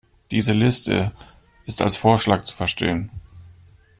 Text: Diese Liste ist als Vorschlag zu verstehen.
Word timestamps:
Diese 0.31 0.53
Liste 0.53 1.11
ist 1.67 1.79
als 1.83 1.95
Vorschlag 1.95 2.43
zu 2.45 2.55
verstehen. 2.55 3.11